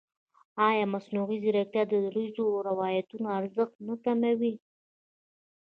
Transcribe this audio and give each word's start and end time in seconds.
ایا 0.67 0.85
مصنوعي 0.93 1.37
ځیرکتیا 1.43 1.83
د 1.87 1.93
دودیزو 2.03 2.45
روایتونو 2.69 3.27
ارزښت 3.39 3.75
نه 3.87 3.95
کموي؟ 4.03 4.53